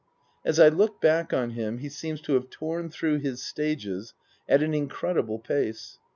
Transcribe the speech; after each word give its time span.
As 0.43 0.59
I 0.59 0.67
look 0.69 0.99
back 0.99 1.31
on 1.31 1.51
him 1.51 1.77
he 1.77 1.87
seems 1.87 2.21
to 2.21 2.33
have 2.33 2.49
torn 2.49 2.89
through 2.89 3.19
his 3.19 3.43
stages 3.43 4.15
at 4.49 4.63
an 4.63 4.73
incredible 4.73 5.37
pace. 5.37 5.99